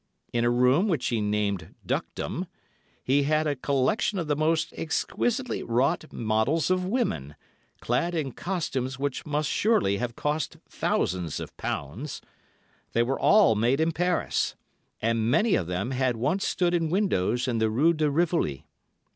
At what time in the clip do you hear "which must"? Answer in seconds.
8.97-9.47